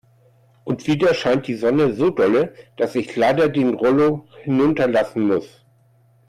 [0.63, 5.63] Und wieder scheint die Sonne so dolle, dass ich leider den Rollo hinunterlassen muss.